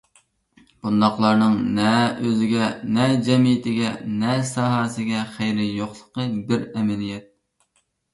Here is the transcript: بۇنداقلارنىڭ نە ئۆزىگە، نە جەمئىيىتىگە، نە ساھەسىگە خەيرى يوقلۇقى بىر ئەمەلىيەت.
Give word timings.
بۇنداقلارنىڭ 0.85 1.57
نە 1.79 1.89
ئۆزىگە، 2.05 2.69
نە 2.95 3.05
جەمئىيىتىگە، 3.27 3.91
نە 4.23 4.31
ساھەسىگە 4.53 5.21
خەيرى 5.35 5.67
يوقلۇقى 5.67 6.27
بىر 6.49 6.65
ئەمەلىيەت. 6.73 7.29